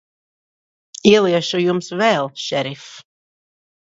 Ieliešu 1.09 1.61
Jums 1.65 1.91
vēl, 2.01 2.31
šerif. 2.47 2.87